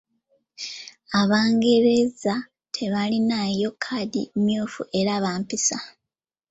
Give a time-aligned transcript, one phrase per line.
[1.21, 2.33] Abangereza
[2.75, 5.77] tebalinaayo kkaadi mmyufu era bampisa.